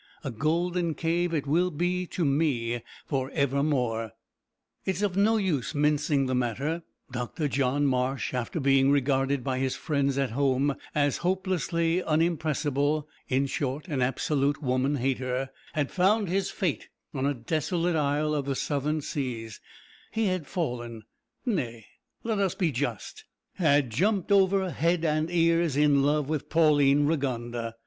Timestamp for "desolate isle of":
17.35-18.45